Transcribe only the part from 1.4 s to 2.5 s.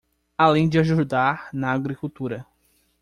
na agricultura